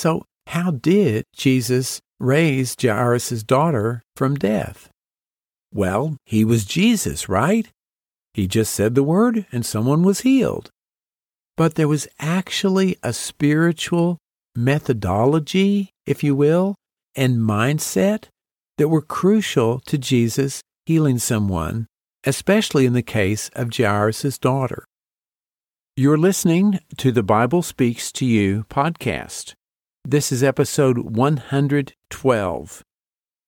[0.00, 4.88] So, how did Jesus raise Jairus' daughter from death?
[5.74, 7.68] Well, he was Jesus, right?
[8.32, 10.70] He just said the word and someone was healed.
[11.54, 14.16] But there was actually a spiritual
[14.56, 16.76] methodology, if you will,
[17.14, 18.28] and mindset
[18.78, 21.86] that were crucial to Jesus healing someone,
[22.24, 24.86] especially in the case of Jairus' daughter.
[25.94, 29.52] You're listening to the Bible Speaks to You podcast.
[30.04, 32.84] This is episode 112.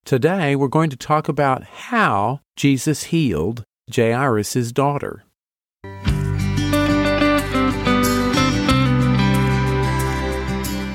[0.04, 5.24] Today we're going to talk about how Jesus healed Jairus' daughter.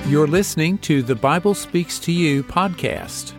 [0.07, 3.33] You're listening to the Bible Speaks to You podcast.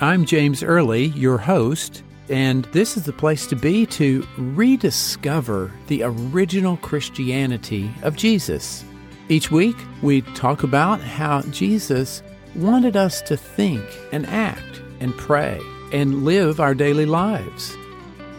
[0.00, 6.02] I'm James Early, your host, and this is the place to be to rediscover the
[6.02, 8.84] original Christianity of Jesus.
[9.28, 12.22] Each week, we talk about how Jesus
[12.54, 15.60] wanted us to think and act and pray
[15.92, 17.76] and live our daily lives.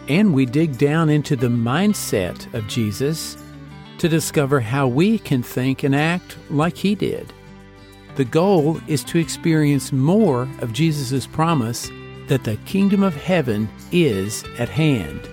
[0.08, 3.36] And we dig down into the mindset of Jesus
[3.98, 7.32] to discover how we can think and act like he did.
[8.16, 11.90] The goal is to experience more of Jesus' promise
[12.28, 15.28] that the kingdom of heaven is at hand.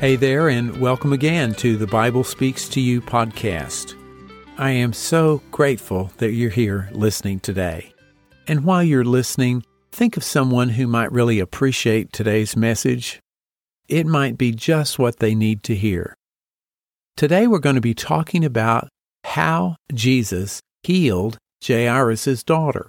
[0.00, 3.96] Hey there, and welcome again to the Bible Speaks to You podcast.
[4.56, 7.92] I am so grateful that you're here listening today.
[8.46, 13.18] And while you're listening, think of someone who might really appreciate today's message.
[13.88, 16.14] It might be just what they need to hear.
[17.16, 18.88] Today we're going to be talking about
[19.24, 22.88] how Jesus healed Jairus' daughter.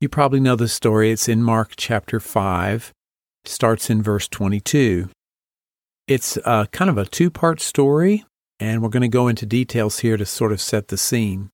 [0.00, 1.10] You probably know the story.
[1.10, 2.92] It's in Mark chapter 5,
[3.44, 5.08] starts in verse 22.
[6.06, 8.26] It's uh, kind of a two part story,
[8.60, 11.48] and we're going to go into details here to sort of set the scene.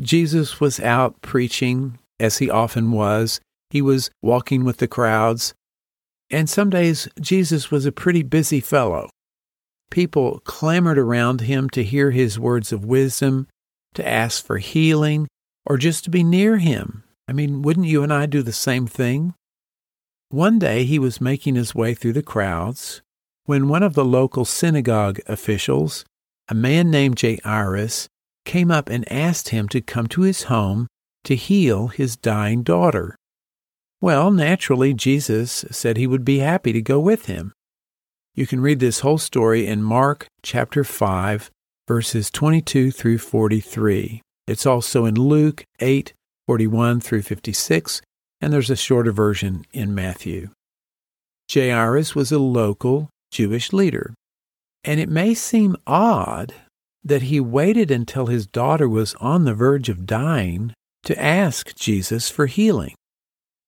[0.00, 3.38] Jesus was out preaching, as he often was.
[3.68, 5.52] He was walking with the crowds.
[6.30, 9.10] And some days, Jesus was a pretty busy fellow.
[9.90, 13.46] People clamored around him to hear his words of wisdom,
[13.94, 15.28] to ask for healing,
[15.66, 17.04] or just to be near him.
[17.28, 19.34] I mean, wouldn't you and I do the same thing?
[20.30, 23.02] One day he was making his way through the crowds
[23.50, 26.04] when one of the local synagogue officials,
[26.48, 28.06] a man named Jairus,
[28.44, 30.86] came up and asked him to come to his home
[31.24, 33.16] to heal his dying daughter.
[34.00, 37.52] Well, naturally, Jesus said he would be happy to go with him.
[38.36, 41.50] You can read this whole story in Mark chapter 5,
[41.88, 44.22] verses 22 through 43.
[44.46, 46.12] It's also in Luke 8,
[46.46, 48.00] 41 through 56,
[48.40, 50.50] and there's a shorter version in Matthew.
[51.52, 54.14] Jairus was a local Jewish leader.
[54.84, 56.54] And it may seem odd
[57.02, 60.74] that he waited until his daughter was on the verge of dying
[61.04, 62.94] to ask Jesus for healing.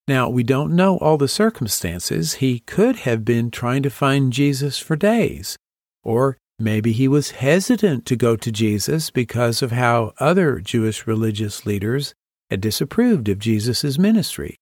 [0.09, 2.35] Now, we don't know all the circumstances.
[2.35, 5.57] He could have been trying to find Jesus for days,
[6.03, 11.65] or maybe he was hesitant to go to Jesus because of how other Jewish religious
[11.65, 12.15] leaders
[12.51, 14.57] had disapproved of Jesus' ministry.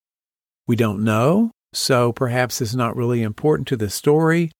[0.68, 4.52] We don't know, so perhaps it's not really important to the story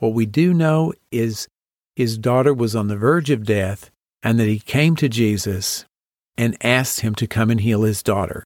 [0.00, 1.46] what we do know is
[1.94, 3.90] his daughter was on the verge of death
[4.22, 5.84] and that he came to Jesus
[6.36, 8.42] and asked him to come and heal his daughter.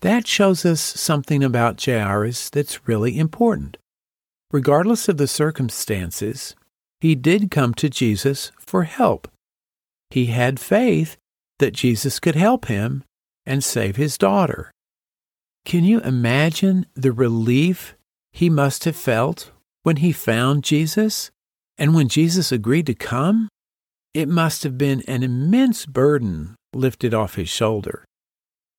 [0.00, 3.76] That shows us something about Jairus that's really important.
[4.50, 6.54] Regardless of the circumstances,
[7.00, 9.28] he did come to Jesus for help.
[10.10, 11.16] He had faith
[11.58, 13.04] that Jesus could help him
[13.44, 14.70] and save his daughter.
[15.64, 17.94] Can you imagine the relief
[18.32, 19.50] he must have felt
[19.86, 21.30] when he found Jesus
[21.78, 23.48] and when Jesus agreed to come,
[24.12, 28.04] it must have been an immense burden lifted off his shoulder.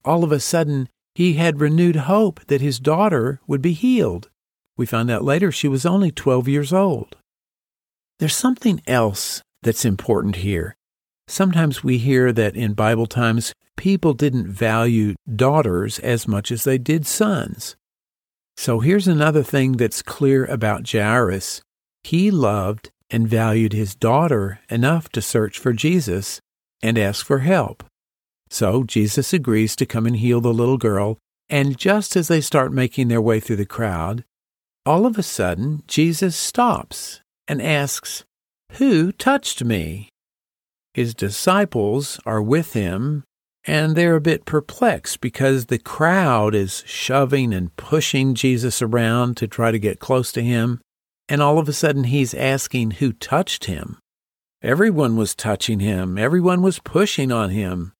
[0.04, 4.28] All of a sudden, he had renewed hope that his daughter would be healed.
[4.76, 7.16] We found out later she was only 12 years old.
[8.20, 10.76] There's something else that's important here.
[11.26, 16.78] Sometimes we hear that in Bible times, people didn't value daughters as much as they
[16.78, 17.78] did sons.
[18.58, 21.62] So here's another thing that's clear about Jairus.
[22.04, 26.42] He loved and valued his daughter enough to search for Jesus
[26.82, 27.84] and ask for help.
[28.50, 31.18] So Jesus agrees to come and heal the little girl,
[31.50, 34.24] and just as they start making their way through the crowd,
[34.86, 38.24] all of a sudden Jesus stops and asks,
[38.74, 40.10] Who touched me?
[40.94, 43.24] His disciples are with him,
[43.68, 49.48] and they're a bit perplexed because the crowd is shoving and pushing Jesus around to
[49.48, 50.80] try to get close to him,
[51.28, 54.00] and all of a sudden he's asking who touched him.
[54.64, 57.92] Everyone was touching him, everyone was pushing on him.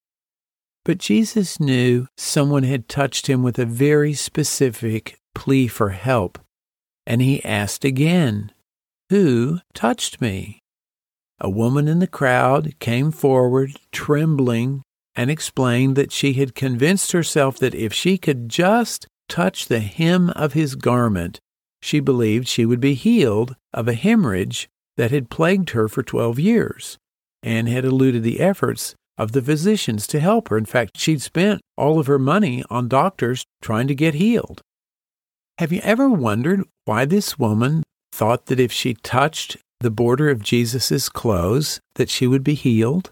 [0.86, 6.40] But Jesus knew someone had touched him with a very specific plea for help,
[7.06, 8.54] and he asked again,
[9.10, 10.60] Who touched me?
[11.42, 14.82] A woman in the crowd came forward, trembling,
[15.18, 20.30] and explained that she had convinced herself that if she could just touch the hem
[20.30, 21.40] of his garment,
[21.82, 26.40] she believed she would be healed of a hemorrhage that had plagued her for 12
[26.40, 26.98] years
[27.42, 30.58] and had eluded the efforts of the physicians to help her.
[30.58, 34.62] In fact, she'd spent all of her money on doctors trying to get healed.
[35.58, 40.44] Have you ever wondered why this woman thought that if she touched the border of
[40.44, 43.12] Jesus' clothes that she would be healed?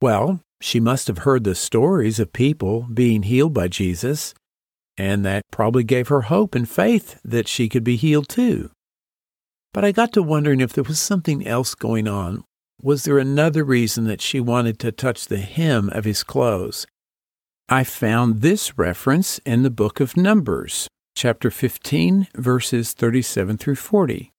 [0.00, 4.32] Well, she must have heard the stories of people being healed by Jesus,
[4.96, 8.70] and that probably gave her hope and faith that she could be healed too.
[9.74, 12.44] But I got to wondering if there was something else going on.
[12.80, 16.86] Was there another reason that she wanted to touch the hem of his clothes?
[17.68, 24.32] I found this reference in the book of Numbers, chapter 15, verses 37 through 40.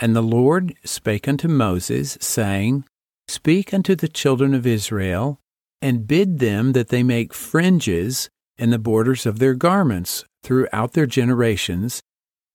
[0.00, 2.86] And the Lord spake unto Moses, saying,
[3.28, 5.38] Speak unto the children of Israel,
[5.84, 11.04] and bid them that they make fringes in the borders of their garments throughout their
[11.04, 12.00] generations,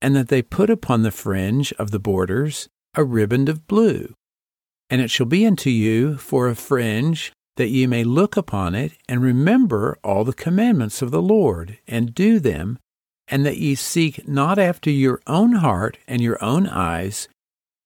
[0.02, 4.16] and that they put upon the fringe of the borders a riband of blue.
[4.90, 8.94] And it shall be unto you for a fringe, that ye may look upon it,
[9.08, 12.80] and remember all the commandments of the Lord, and do them,
[13.28, 17.30] and that ye seek not after your own heart and your own eyes,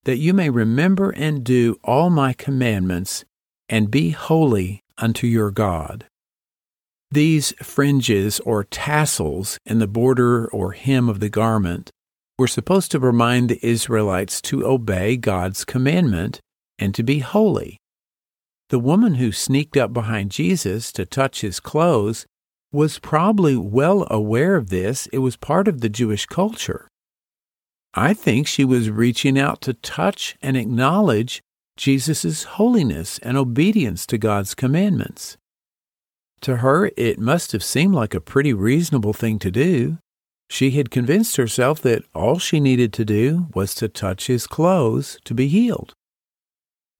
[0.06, 3.26] that you may remember and do all my commandments,
[3.68, 6.06] and be holy unto your God.
[7.12, 11.92] These fringes or tassels in the border or hem of the garment
[12.38, 16.40] were supposed to remind the Israelites to obey God's commandment
[16.80, 17.78] and to be holy.
[18.70, 22.26] The woman who sneaked up behind Jesus to touch his clothes
[22.72, 25.06] was probably well aware of this.
[25.14, 26.88] It was part of the Jewish culture.
[27.94, 31.44] I think she was reaching out to touch and acknowledge
[31.78, 35.38] Jesus' holiness and obedience to God's commandments.
[36.42, 39.98] To her, it must have seemed like a pretty reasonable thing to do.
[40.50, 45.18] She had convinced herself that all she needed to do was to touch his clothes
[45.24, 45.94] to be healed.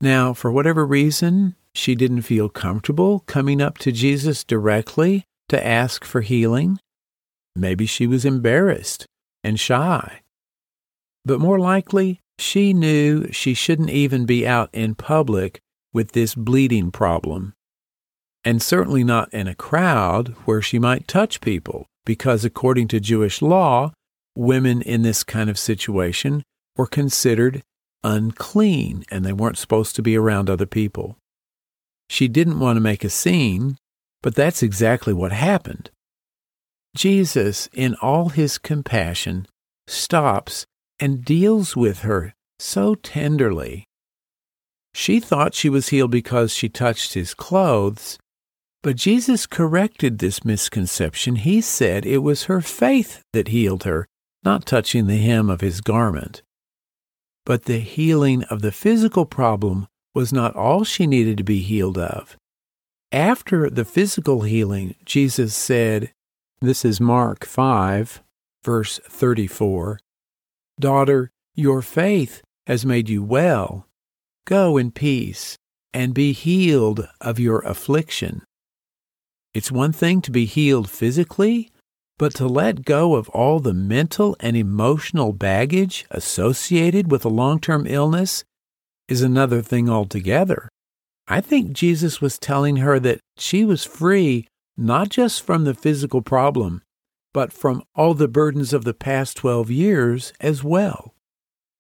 [0.02, 6.04] Now, for whatever reason, she didn't feel comfortable coming up to Jesus directly to ask
[6.04, 6.80] for healing.
[7.56, 9.06] Maybe she was embarrassed
[9.44, 10.22] and shy.
[11.26, 15.60] But more likely, she knew she shouldn't even be out in public
[15.94, 17.54] with this bleeding problem,
[18.44, 23.42] and certainly not in a crowd where she might touch people, because according to Jewish
[23.42, 23.94] law,
[24.36, 26.44] women in this kind of situation
[26.76, 27.62] were considered
[28.04, 31.18] unclean and they weren't supposed to be around other people.
[32.10, 33.78] She didn't want to make a scene,
[34.22, 35.90] but that's exactly what happened.
[36.96, 39.48] Jesus, in all his compassion,
[39.88, 40.66] stops
[41.00, 43.86] and deals with her so tenderly.
[44.94, 48.18] She thought she was healed because she touched his clothes,
[48.84, 51.38] but Jesus corrected this misconception.
[51.38, 54.08] He said it was her faith that healed her,
[54.44, 56.44] not touching the hem of his garment.
[57.46, 61.98] But the healing of the physical problem was not all she needed to be healed
[61.98, 62.38] of.
[63.12, 66.12] After the physical healing, Jesus said,
[66.62, 68.22] This is Mark 5,
[68.64, 70.00] verse 34
[70.80, 73.88] Daughter, your faith has made you well.
[74.46, 75.56] Go in peace
[75.94, 78.42] and be healed of your affliction.
[79.54, 81.72] It's one thing to be healed physically,
[82.18, 87.60] but to let go of all the mental and emotional baggage associated with a long
[87.60, 88.44] term illness
[89.08, 90.70] is another thing altogether.
[91.28, 96.22] I think Jesus was telling her that she was free not just from the physical
[96.22, 96.82] problem,
[97.34, 101.14] but from all the burdens of the past 12 years as well.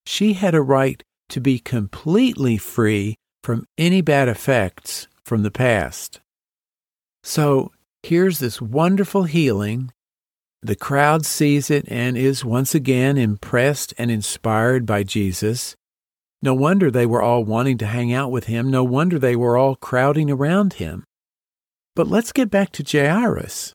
[0.05, 6.19] She had a right to be completely free from any bad effects from the past.
[7.23, 9.91] So here's this wonderful healing.
[10.61, 15.75] The crowd sees it and is once again impressed and inspired by Jesus.
[16.41, 18.69] No wonder they were all wanting to hang out with him.
[18.69, 21.05] No wonder they were all crowding around him.
[21.95, 23.73] But let's get back to Jairus.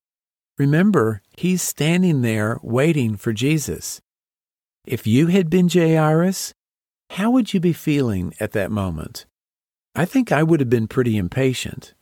[0.58, 4.00] Remember, he's standing there waiting for Jesus.
[4.84, 6.52] If you had been Jairus,
[7.10, 9.24] how would you be feeling at that moment?
[9.94, 11.94] I think I would have been pretty impatient.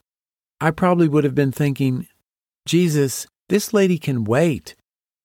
[0.61, 2.07] I probably would have been thinking,
[2.65, 4.75] Jesus, this lady can wait.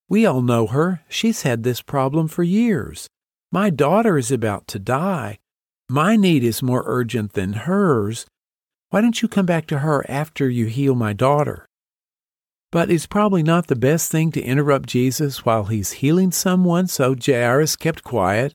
[0.08, 1.02] We all know her.
[1.08, 3.08] She's had this problem for years.
[3.50, 5.38] My daughter is about to die.
[5.88, 8.26] My need is more urgent than hers.
[8.90, 11.66] Why don't you come back to her after you heal my daughter?
[12.72, 17.14] But it's probably not the best thing to interrupt Jesus while he's healing someone, so
[17.14, 18.54] Jairus kept quiet,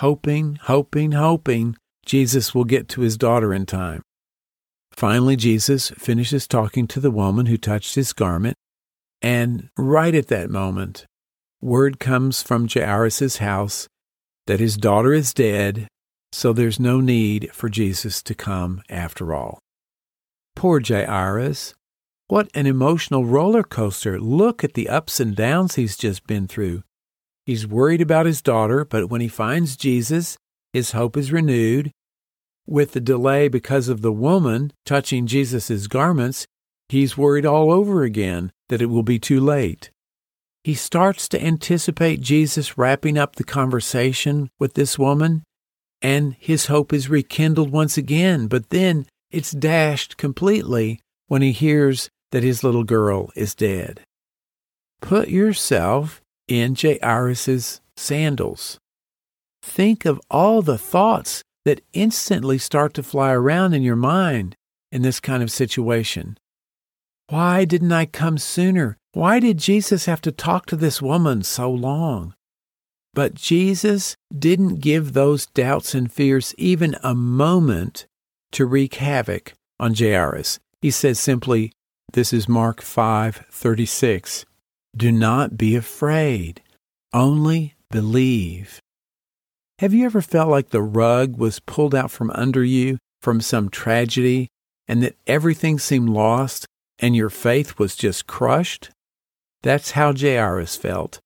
[0.00, 1.76] hoping, hoping, hoping
[2.06, 4.02] Jesus will get to his daughter in time.
[4.92, 8.56] Finally, Jesus finishes talking to the woman who touched his garment,
[9.20, 11.04] and right at that moment,
[11.60, 13.88] word comes from Jairus' house
[14.46, 15.88] that his daughter is dead
[16.32, 19.58] so there's no need for Jesus to come after all.
[20.54, 21.74] Poor Jairus.
[22.30, 24.20] What an emotional roller coaster.
[24.20, 26.84] Look at the ups and downs he's just been through.
[27.44, 30.38] He's worried about his daughter, but when he finds Jesus,
[30.72, 31.90] his hope is renewed.
[32.68, 36.46] With the delay because of the woman touching Jesus' garments,
[36.88, 39.90] he's worried all over again that it will be too late.
[40.62, 45.42] He starts to anticipate Jesus wrapping up the conversation with this woman
[46.00, 52.08] and his hope is rekindled once again, but then it's dashed completely when he hears
[52.32, 54.00] that his little girl is dead.
[55.00, 58.78] Put yourself in Jairus' sandals.
[59.62, 64.56] Think of all the thoughts that instantly start to fly around in your mind
[64.90, 66.38] in this kind of situation.
[67.28, 68.96] Why didn't I come sooner?
[69.12, 72.34] Why did Jesus have to talk to this woman so long?
[73.12, 78.06] But Jesus didn't give those doubts and fears even a moment
[78.52, 80.58] to wreak havoc on Jairus.
[80.80, 81.72] He says simply,
[82.12, 84.44] this is Mark 5:36.
[84.96, 86.62] Do not be afraid,
[87.12, 88.80] only believe.
[89.78, 93.68] Have you ever felt like the rug was pulled out from under you from some
[93.68, 94.48] tragedy
[94.88, 96.66] and that everything seemed lost
[96.98, 98.90] and your faith was just crushed?
[99.62, 101.20] That's how Jairus felt.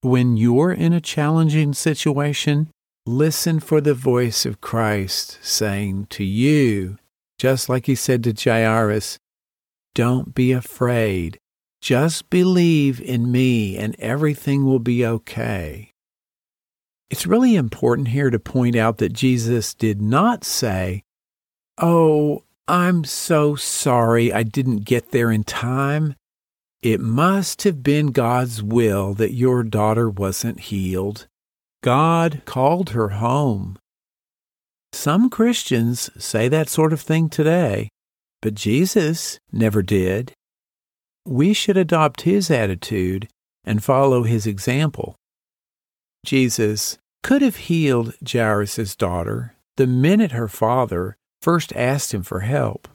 [0.00, 2.70] When you're in a challenging situation,
[3.06, 6.98] listen for the voice of Christ saying to you,
[7.38, 9.18] just like he said to Jairus,
[9.96, 11.38] don't be afraid.
[11.80, 15.94] Just believe in me and everything will be okay.
[17.08, 21.02] It's really important here to point out that Jesus did not say,
[21.80, 26.14] Oh, I'm so sorry I didn't get there in time.
[26.82, 31.26] It must have been God's will that your daughter wasn't healed.
[31.82, 33.78] God called her home.
[34.92, 37.88] Some Christians say that sort of thing today,
[38.42, 40.32] but Jesus never did.
[41.24, 43.28] We should adopt his attitude
[43.64, 45.16] and follow his example.
[46.24, 52.88] Jesus could have healed Jairus' daughter the minute her father first asked him for help.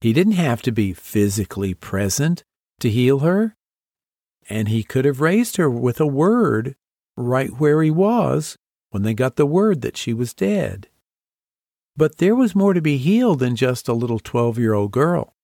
[0.00, 2.42] He didn't have to be physically present
[2.80, 3.54] to heal her.
[4.48, 6.74] And he could have raised her with a word
[7.16, 8.56] right where he was
[8.90, 10.88] when they got the word that she was dead.
[11.96, 15.34] But there was more to be healed than just a little 12 year old girl.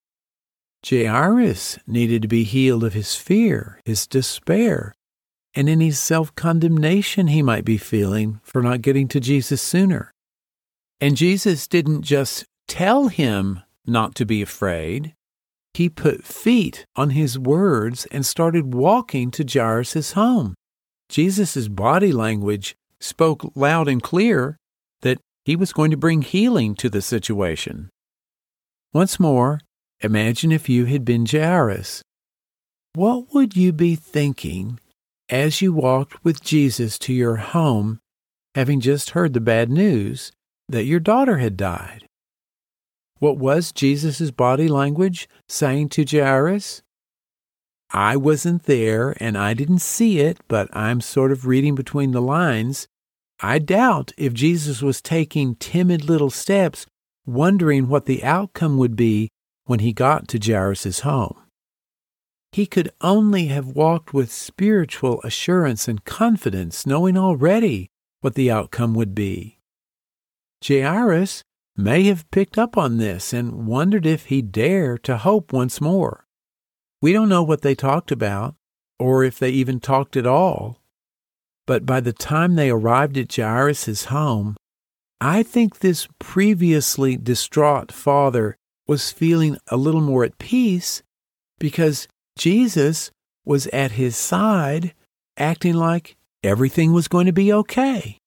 [0.88, 4.94] Jairus needed to be healed of his fear, his despair,
[5.54, 10.12] and any self condemnation he might be feeling for not getting to Jesus sooner.
[11.00, 15.14] And Jesus didn't just tell him not to be afraid,
[15.74, 20.54] he put feet on his words and started walking to Jairus' home.
[21.08, 24.56] Jesus' body language spoke loud and clear
[25.46, 27.88] he was going to bring healing to the situation.
[28.92, 29.60] Once more,
[30.00, 32.02] imagine if you had been Jairus.
[32.94, 34.80] What would you be thinking
[35.30, 38.00] as you walked with Jesus to your home,
[38.56, 40.32] having just heard the bad news
[40.68, 42.08] that your daughter had died?
[43.20, 46.82] What was Jesus' body language saying to Jairus?
[47.92, 52.20] I wasn't there and I didn't see it, but I'm sort of reading between the
[52.20, 52.88] lines.
[53.40, 56.86] I doubt if Jesus was taking timid little steps,
[57.26, 59.28] wondering what the outcome would be
[59.64, 61.36] when he got to Jairus' home.
[62.52, 67.90] He could only have walked with spiritual assurance and confidence, knowing already
[68.22, 69.58] what the outcome would be.
[70.66, 71.42] Jairus
[71.76, 76.26] may have picked up on this and wondered if he'd dare to hope once more.
[77.02, 78.54] We don't know what they talked about,
[78.98, 80.80] or if they even talked at all.
[81.66, 84.56] But by the time they arrived at Jairus' home,
[85.20, 88.56] I think this previously distraught father
[88.86, 91.02] was feeling a little more at peace
[91.58, 92.06] because
[92.38, 93.10] Jesus
[93.44, 94.94] was at his side,
[95.36, 98.18] acting like everything was going to be okay.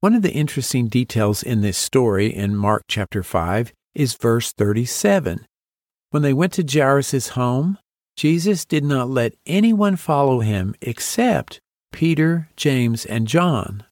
[0.00, 5.46] One of the interesting details in this story in Mark chapter 5 is verse 37,
[6.10, 7.78] When they went to Jairus' home,
[8.16, 11.60] Jesus did not let anyone follow him except
[11.92, 13.84] Peter, James, and John.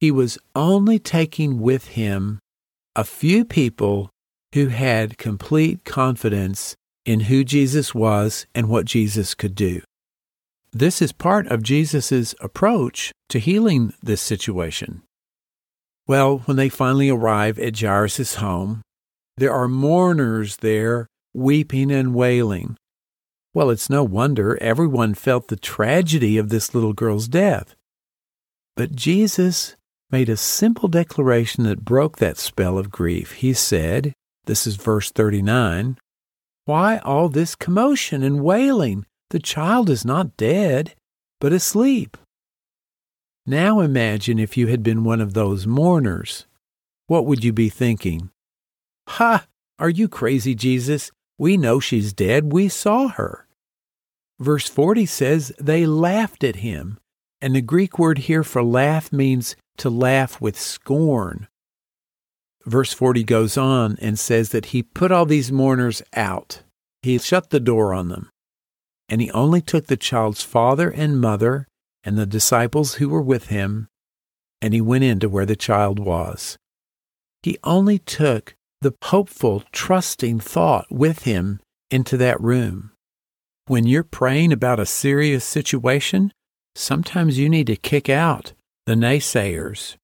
[0.00, 2.38] He was only taking with him
[2.96, 4.10] a few people
[4.54, 9.82] who had complete confidence in who Jesus was and what Jesus could do.
[10.72, 15.02] This is part of Jesus' approach to healing this situation.
[16.06, 18.82] Well, when they finally arrive at Jairus' home,
[19.36, 22.76] there are mourners there weeping and wailing.
[23.54, 27.74] Well, it's no wonder everyone felt the tragedy of this little girl's death.
[28.76, 29.76] But Jesus
[30.10, 33.32] made a simple declaration that broke that spell of grief.
[33.32, 35.98] He said, this is verse 39,
[36.64, 39.06] Why all this commotion and wailing?
[39.30, 40.94] The child is not dead,
[41.40, 42.16] but asleep.
[43.46, 46.46] Now imagine if you had been one of those mourners.
[47.06, 48.30] What would you be thinking?
[49.08, 49.46] Ha!
[49.78, 51.10] Are you crazy, Jesus?
[51.38, 52.52] We know she's dead.
[52.52, 53.46] We saw her.
[54.38, 56.98] Verse 40 says they laughed at him.
[57.40, 61.48] And the Greek word here for laugh means to laugh with scorn.
[62.64, 66.62] Verse 40 goes on and says that he put all these mourners out.
[67.02, 68.30] He shut the door on them.
[69.08, 71.66] And he only took the child's father and mother
[72.04, 73.88] and the disciples who were with him,
[74.60, 76.56] and he went into where the child was.
[77.42, 81.60] He only took the hopeful, trusting thought with him
[81.90, 82.90] into that room.
[83.66, 86.32] When you're praying about a serious situation,
[86.74, 88.54] sometimes you need to kick out
[88.86, 89.96] the naysayers.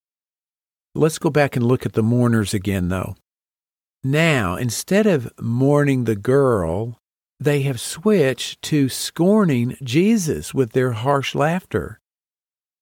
[0.95, 3.17] Let's go back and look at the mourners again, though.
[4.05, 6.99] Now, instead of mourning the girl,
[7.41, 11.99] they have switched to scorning Jesus with their harsh laughter.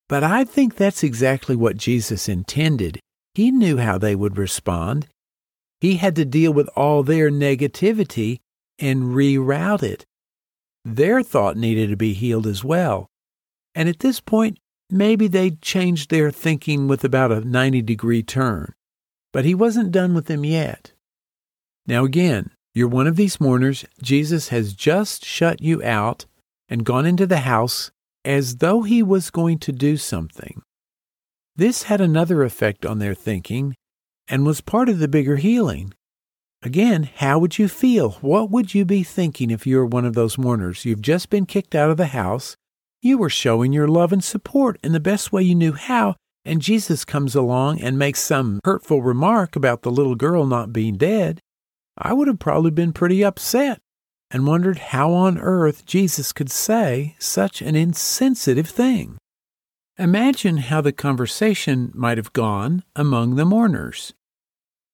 [0.09, 3.01] But I think that's exactly what Jesus intended.
[3.35, 5.09] He knew how they would respond.
[5.87, 8.41] He had to deal with all their negativity
[8.77, 10.05] and reroute it.
[10.85, 13.07] Their thought needed to be healed as well.
[13.73, 14.59] And at this point,
[14.91, 18.75] maybe they'd changed their thinking with about a 90 degree turn.
[19.33, 20.91] But he wasn't done with them yet.
[21.87, 23.85] Now, again, you're one of these mourners.
[24.03, 26.27] Jesus has just shut you out
[26.69, 27.93] and gone into the house
[28.25, 30.63] as though he was going to do something.
[31.55, 33.77] This had another effect on their thinking
[34.29, 35.93] and was part of the bigger healing.
[36.63, 38.13] Again, how would you feel?
[38.21, 40.85] What would you be thinking if you were one of those mourners?
[40.85, 42.57] You've just been kicked out of the house.
[43.03, 46.63] You were showing your love and support in the best way you knew how, and
[46.63, 51.41] Jesus comes along and makes some hurtful remark about the little girl not being dead.
[51.99, 53.79] I would have probably been pretty upset
[54.31, 59.19] and wondered how on earth Jesus could say such an insensitive thing.
[59.99, 64.13] Imagine how the conversation might have gone among the mourners.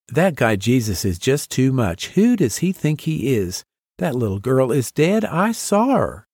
[0.07, 2.11] That guy Jesus is just too much.
[2.11, 3.65] Who does he think he is?
[3.99, 5.25] That little girl is dead.
[5.25, 6.29] I saw her.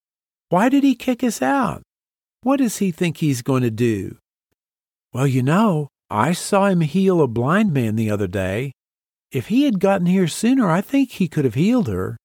[0.51, 1.81] Why did he kick us out?
[2.43, 4.19] What does he think he's going to do?
[5.15, 8.73] Well, you know, I saw him heal a blind man the other day.
[9.33, 12.19] If he had gotten here sooner, I think he could have healed her.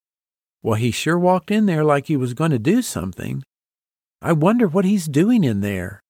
[0.62, 3.44] Well, he sure walked in there like he was going to do something.
[4.22, 6.03] I wonder what he's doing in there.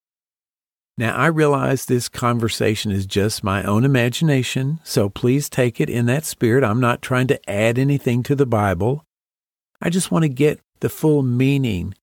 [0.98, 6.06] Now, I realize this conversation is just my own imagination, so please take it in
[6.06, 6.64] that spirit.
[6.64, 9.04] I'm not trying to add anything to the Bible.
[9.82, 11.96] I just want to get the full meaning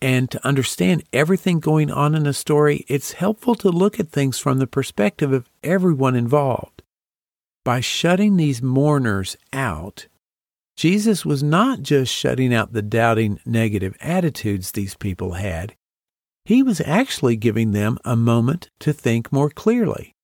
[0.00, 2.84] and to understand everything going on in a story.
[2.88, 6.82] It's helpful to look at things from the perspective of everyone involved.
[7.64, 10.06] By shutting these mourners out,
[10.76, 15.74] Jesus was not just shutting out the doubting negative attitudes these people had,
[16.44, 20.14] he was actually giving them a moment to think more clearly.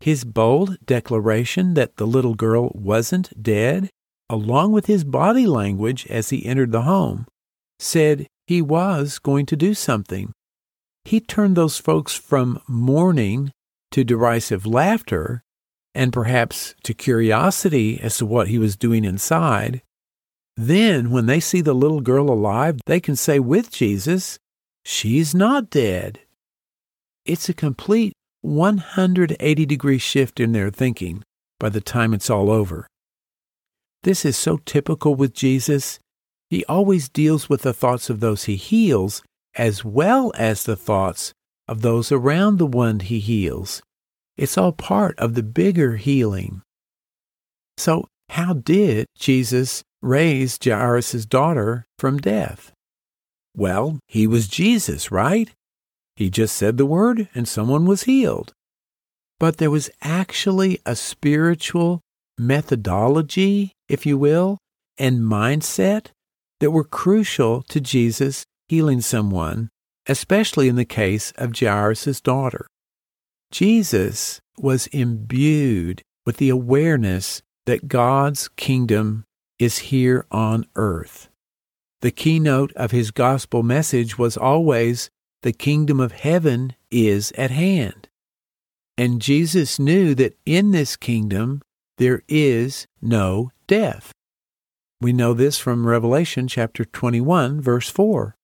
[0.00, 3.90] His bold declaration that the little girl wasn't dead,
[4.28, 7.26] along with his body language as he entered the home,
[7.78, 10.32] said he was going to do something.
[11.04, 13.52] He turned those folks from mourning
[13.92, 15.42] to derisive laughter
[15.94, 19.82] and perhaps to curiosity as to what he was doing inside.
[20.56, 24.38] Then, when they see the little girl alive, they can say with Jesus,
[24.84, 26.20] She's not dead.
[27.24, 31.22] It's a complete 180 degree shift in their thinking
[31.58, 32.86] by the time it's all over.
[34.02, 35.98] This is so typical with Jesus.
[36.50, 39.22] He always deals with the thoughts of those he heals
[39.56, 41.32] as well as the thoughts
[41.66, 43.82] of those around the one he heals.
[44.36, 46.60] It's all part of the bigger healing.
[47.78, 52.72] So, how did Jesus raise Jairus' daughter from death?
[53.56, 55.50] Well, he was Jesus, right?
[56.16, 58.52] He just said the word and someone was healed.
[59.38, 62.00] But there was actually a spiritual
[62.38, 64.58] methodology, if you will,
[64.98, 66.06] and mindset
[66.60, 69.68] that were crucial to Jesus healing someone,
[70.06, 72.66] especially in the case of Jairus' daughter.
[73.50, 79.24] Jesus was imbued with the awareness that God's kingdom
[79.58, 81.28] is here on earth.
[82.04, 85.08] The keynote of his gospel message was always,
[85.40, 88.10] the kingdom of heaven is at hand.
[88.98, 91.62] And Jesus knew that in this kingdom
[91.96, 94.12] there is no death.
[95.00, 98.36] We know this from Revelation chapter 21, verse 4.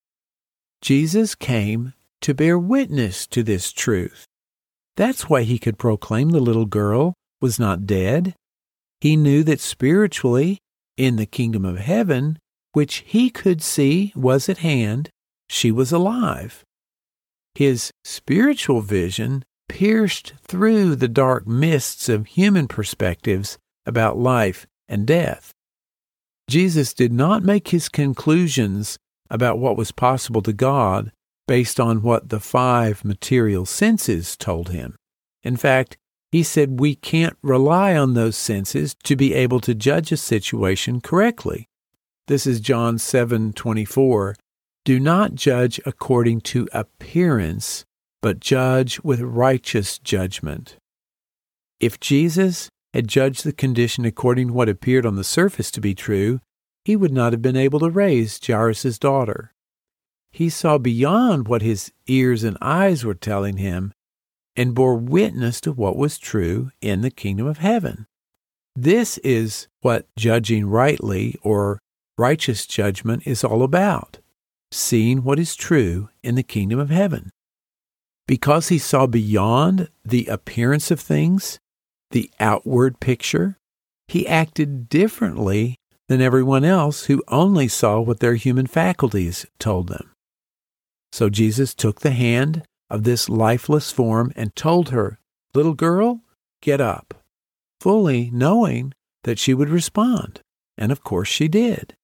[0.81, 4.25] Jesus came to bear witness to this truth.
[4.97, 8.33] That's why he could proclaim the little girl was not dead.
[9.01, 10.57] He knew that spiritually,
[10.97, 12.39] in the kingdom of heaven,
[12.73, 15.09] which he could see was at hand,
[15.49, 16.63] she was alive.
[17.55, 25.51] His spiritual vision pierced through the dark mists of human perspectives about life and death.
[26.49, 28.97] Jesus did not make his conclusions
[29.29, 31.11] about what was possible to God
[31.47, 34.95] based on what the five material senses told him.
[35.43, 35.97] In fact,
[36.31, 41.01] he said we can't rely on those senses to be able to judge a situation
[41.01, 41.67] correctly.
[42.31, 44.35] This is John 7:24.
[44.85, 47.83] Do not judge according to appearance,
[48.21, 50.77] but judge with righteous judgment.
[51.81, 55.93] If Jesus had judged the condition according to what appeared on the surface to be
[55.93, 56.39] true,
[56.85, 59.51] he would not have been able to raise Jairus' daughter.
[60.31, 63.91] He saw beyond what his ears and eyes were telling him
[64.55, 68.05] and bore witness to what was true in the kingdom of heaven.
[68.73, 71.77] This is what judging rightly or
[72.21, 74.19] righteous judgment is all about
[74.71, 77.31] seeing what is true in the kingdom of heaven.
[78.27, 81.59] Because he saw beyond the appearance of things,
[82.11, 83.57] the outward picture,
[84.07, 85.75] he acted differently
[86.07, 90.11] than everyone else who only saw what their human faculties told them.
[91.11, 95.19] So Jesus took the hand of this lifeless form and told her,
[95.53, 96.21] Little girl,
[96.61, 97.15] get up,
[97.81, 100.41] fully knowing that she would respond.
[100.77, 101.95] And of course she did.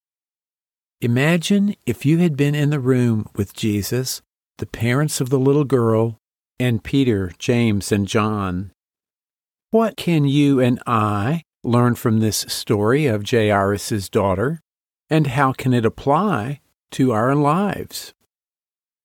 [1.01, 4.23] Imagine if you had been in the room with Jesus,
[4.57, 6.17] the parents of the little girl,
[6.59, 8.71] and Peter, James, and John.
[9.69, 14.59] What can you and I learn from this story of Jairus' daughter,
[15.07, 16.61] and how can it apply
[16.93, 18.15] to our lives?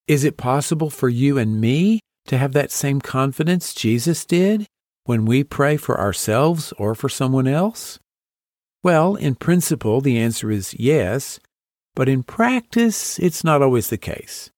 [0.07, 4.65] Is it possible for you and me to have that same confidence Jesus did
[5.03, 7.99] when we pray for ourselves or for someone else?
[8.81, 11.39] Well, in principle, the answer is yes,
[11.95, 14.51] but in practice, it's not always the case.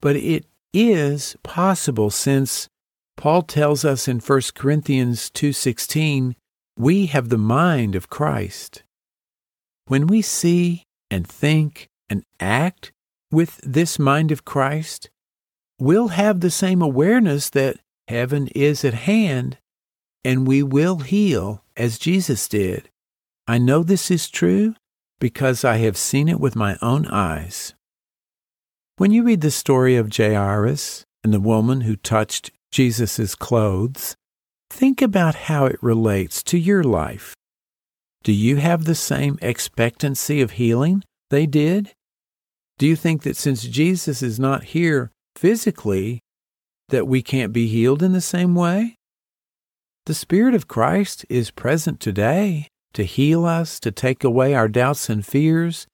[0.00, 2.68] But it is possible since
[3.16, 6.34] Paul tells us in 1 Corinthians 2:16,
[6.76, 8.82] we have the mind of Christ.
[9.86, 12.92] When we see and think and act
[13.30, 15.10] with this mind of Christ,
[15.78, 19.58] we'll have the same awareness that heaven is at hand
[20.24, 22.90] and we will heal as Jesus did.
[23.46, 24.74] I know this is true
[25.20, 27.74] because I have seen it with my own eyes.
[28.96, 34.14] When you read the story of Jairus and the woman who touched Jesus' clothes,
[34.70, 37.34] think about how it relates to your life.
[38.22, 41.92] Do you have the same expectancy of healing they did?
[42.78, 46.20] Do you think that since Jesus is not here physically,
[46.88, 48.96] that we can't be healed in the same way?
[50.06, 55.08] The Spirit of Christ is present today to heal us, to take away our doubts
[55.10, 55.86] and fears,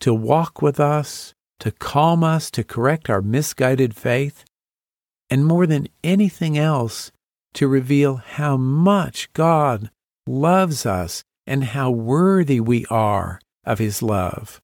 [0.00, 4.44] to walk with us, to calm us, to correct our misguided faith,
[5.30, 7.12] and more than anything else,
[7.54, 9.90] to reveal how much God
[10.26, 14.60] loves us and how worthy we are of His love.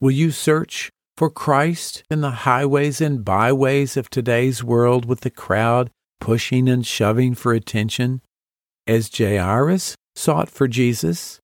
[0.00, 5.30] Will you search for Christ in the highways and byways of today's world with the
[5.30, 8.20] crowd pushing and shoving for attention,
[8.86, 11.40] as Jairus sought for Jesus?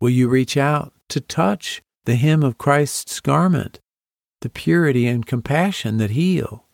[0.00, 3.80] Will you reach out to touch the hem of Christ's garment,
[4.40, 6.66] the purity and compassion that heal?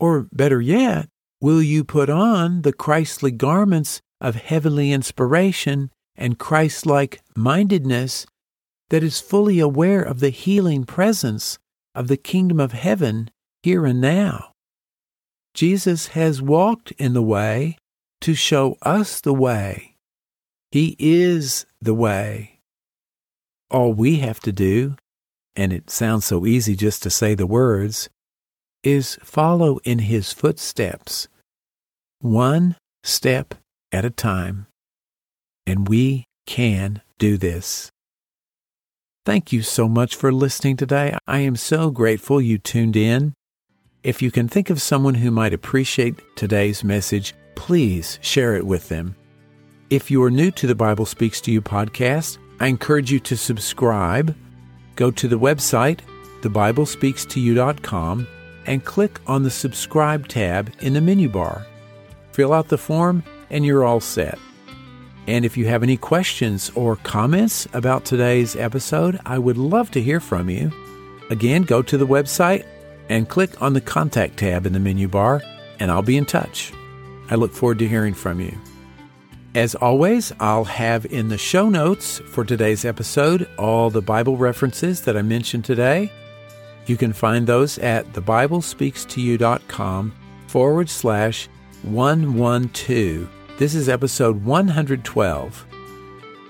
[0.00, 1.08] Or better yet,
[1.40, 8.26] will you put on the Christly garments of heavenly inspiration and Christ-like mindedness
[8.90, 11.58] that is fully aware of the healing presence
[11.94, 13.30] of the kingdom of heaven
[13.62, 14.52] here and now.
[15.54, 17.76] Jesus has walked in the way
[18.20, 19.96] to show us the way.
[20.70, 22.60] He is the way.
[23.70, 24.96] All we have to do,
[25.56, 28.08] and it sounds so easy just to say the words,
[28.82, 31.28] is follow in his footsteps,
[32.20, 33.54] one step
[33.92, 34.66] at a time,
[35.66, 37.90] and we can do this.
[39.24, 41.16] Thank you so much for listening today.
[41.26, 43.34] I am so grateful you tuned in.
[44.02, 48.88] If you can think of someone who might appreciate today's message, please share it with
[48.88, 49.16] them.
[49.90, 53.38] If you are new to the Bible Speaks to You podcast, I encourage you to
[53.38, 54.36] subscribe.
[54.96, 56.00] Go to the website,
[56.42, 58.26] thebiblespeakstoyou.com,
[58.66, 61.66] and click on the subscribe tab in the menu bar.
[62.32, 64.38] Fill out the form, and you're all set.
[65.26, 70.02] And if you have any questions or comments about today's episode, I would love to
[70.02, 70.70] hear from you.
[71.30, 72.66] Again, go to the website
[73.08, 75.40] and click on the contact tab in the menu bar,
[75.80, 76.74] and I'll be in touch.
[77.30, 78.54] I look forward to hearing from you.
[79.54, 85.00] As always, I'll have in the show notes for today's episode all the Bible references
[85.02, 86.12] that I mentioned today.
[86.86, 90.14] You can find those at thebiblespeakstoyou.com
[90.48, 91.48] forward slash
[91.82, 93.30] 112.
[93.58, 95.66] This is episode 112.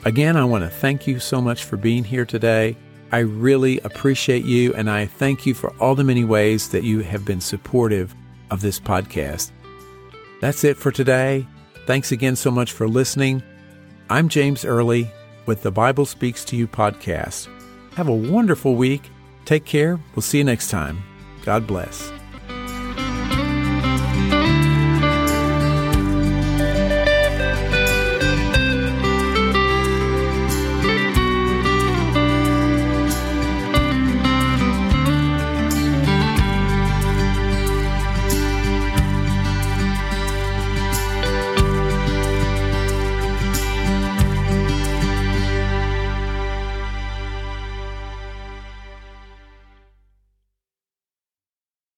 [0.05, 2.77] Again, I want to thank you so much for being here today.
[3.13, 7.01] I really appreciate you, and I thank you for all the many ways that you
[7.01, 8.15] have been supportive
[8.51, 9.51] of this podcast.
[10.41, 11.47] That's it for today.
[11.89, 13.43] Thanks again so much for listening.
[14.11, 15.11] I'm James Early
[15.47, 17.49] with the Bible Speaks to You podcast.
[17.95, 19.09] Have a wonderful week.
[19.47, 19.99] Take care.
[20.15, 21.03] We'll see you next time.
[21.47, 22.13] God bless.